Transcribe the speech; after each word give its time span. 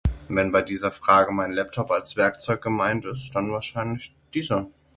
Wenn 0.29 0.51
bei 0.51 0.63
dieser 0.63 0.89
Frage 0.89 1.31
mein 1.31 1.51
Laptop 1.51 1.91
als 1.91 2.17
Werkzeug 2.17 2.63
gemeint 2.63 3.05
ist, 3.05 3.35
dann 3.35 3.51
wahrscheinlich 3.51 4.15
dieser. 4.33 4.65